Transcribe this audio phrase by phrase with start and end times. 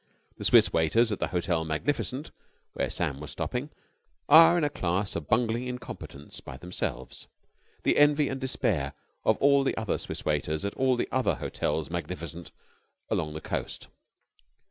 [0.39, 2.31] The Swiss waiters at the Hotel Magnificent,
[2.73, 3.69] where Sam was stopping,
[4.27, 7.27] are in a class of bungling incompetence by themselves,
[7.83, 8.93] the envy and despair
[9.23, 12.51] of all the other Swiss waiters at all the other Hotels Magnificent
[13.11, 13.89] along the coast.